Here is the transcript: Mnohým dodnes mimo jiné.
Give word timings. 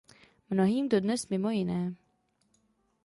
Mnohým 0.49 0.89
dodnes 0.89 1.29
mimo 1.29 1.49
jiné. 1.53 1.93